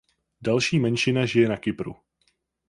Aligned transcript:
Další 0.41 0.79
menšina 0.79 1.25
žije 1.25 1.49
na 1.49 1.57
Kypru. 1.57 1.95